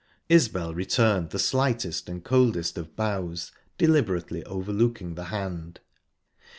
Isbel 0.29 0.73
returned 0.73 1.29
the 1.29 1.37
slightest 1.37 2.09
and 2.09 2.23
coldest 2.23 2.75
of 2.75 2.95
bows, 2.95 3.51
deliberately 3.77 4.43
overlooking 4.45 5.13
the 5.13 5.25
hand. 5.25 5.79